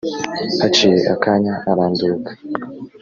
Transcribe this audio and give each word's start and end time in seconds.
haciye 0.61 0.99
akanya 1.13 1.53
iranduruka 1.71 2.31